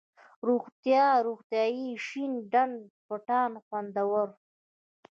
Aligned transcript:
روغتيا، 0.47 1.07
روغتیایي 1.27 1.89
،شين 2.07 2.31
ډنډ، 2.51 2.77
پټان، 3.07 3.51
خوندور، 3.65 4.27